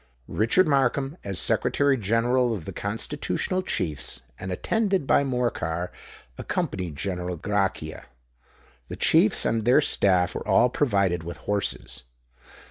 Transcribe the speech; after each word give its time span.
Richard 0.27 0.67
Markham, 0.67 1.15
as 1.23 1.37
Secretary 1.37 1.95
General 1.95 2.55
of 2.55 2.65
the 2.65 2.73
Constitutional 2.73 3.61
Chiefs, 3.61 4.23
and 4.39 4.51
attended 4.51 5.05
by 5.05 5.23
Morcar, 5.23 5.91
accompanied 6.39 6.95
General 6.95 7.37
Grachia. 7.37 8.05
The 8.87 8.95
chiefs 8.95 9.45
and 9.45 9.61
their 9.63 9.79
staff 9.79 10.33
were 10.33 10.47
all 10.47 10.69
provided 10.69 11.21
with 11.23 11.37
horses. 11.45 12.03